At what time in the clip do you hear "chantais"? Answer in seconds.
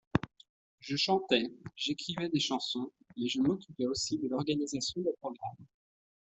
0.97-1.53